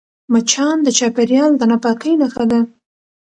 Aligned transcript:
مچان 0.33 0.77
د 0.83 0.87
چاپېریال 0.97 1.51
د 1.57 1.61
ناپاکۍ 1.71 2.13
نښه 2.21 2.45
ده 2.51 2.59